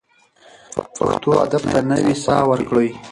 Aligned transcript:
پښتو 0.99 1.29
ادب 1.43 1.63
ته 1.71 1.79
نوې 1.89 2.15
ساه 2.23 2.43
ورکړئ. 2.51 2.89